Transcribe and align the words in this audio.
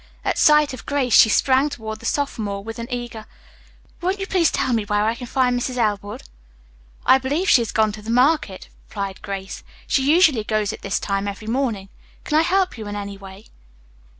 At 0.25 0.39
sight 0.39 0.73
of 0.73 0.87
Grace 0.87 1.13
she 1.13 1.29
sprang 1.29 1.69
toward 1.69 1.99
the 1.99 2.07
sophomore 2.07 2.63
with 2.63 2.79
an 2.79 2.87
eager, 2.91 3.27
"Won't 4.01 4.17
you 4.19 4.25
please 4.25 4.49
tell 4.49 4.73
me 4.73 4.83
where 4.83 5.05
I 5.05 5.13
can 5.13 5.27
find 5.27 5.55
Mrs. 5.55 5.77
Elwood?" 5.77 6.23
"I 7.05 7.19
believe 7.19 7.47
she 7.47 7.61
has 7.61 7.71
gone 7.71 7.91
to 7.91 8.09
market," 8.09 8.67
replied 8.89 9.21
Grace. 9.21 9.63
"She 9.85 10.01
usually 10.01 10.43
goes 10.43 10.73
at 10.73 10.81
this 10.81 10.99
time 10.99 11.27
every 11.27 11.47
morning. 11.47 11.89
Can 12.23 12.35
I 12.39 12.41
help 12.41 12.79
you 12.79 12.87
in 12.87 12.95
any 12.95 13.15
way?" 13.19 13.45